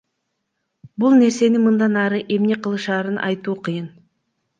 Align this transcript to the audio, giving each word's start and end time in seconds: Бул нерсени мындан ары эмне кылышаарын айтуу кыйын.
Бул 1.03 1.17
нерсени 1.19 1.61
мындан 1.65 1.99
ары 2.05 2.21
эмне 2.37 2.57
кылышаарын 2.65 3.21
айтуу 3.29 3.55
кыйын. 3.69 3.87